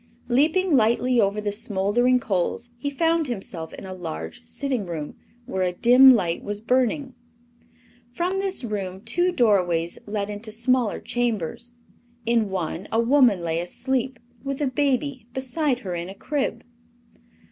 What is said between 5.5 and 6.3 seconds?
a dim